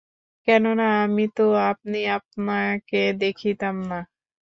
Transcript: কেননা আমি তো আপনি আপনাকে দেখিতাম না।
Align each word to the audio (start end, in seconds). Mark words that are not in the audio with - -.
কেননা 0.47 0.87
আমি 1.03 1.25
তো 1.35 1.43
আপনি 1.71 1.97
আপনাকে 2.17 3.01
দেখিতাম 3.21 3.75
না। 3.89 3.99